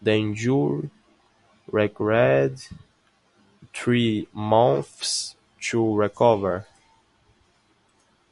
The 0.00 0.12
injury 0.14 0.88
required 1.70 2.62
three 3.74 4.26
months 4.32 5.36
to 5.60 5.94
recover. 5.94 6.66